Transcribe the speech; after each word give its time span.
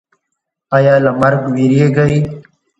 ایا 0.75 0.95
له 1.03 1.11
مرګ 1.19 1.41
ویریږئ؟ 1.53 2.15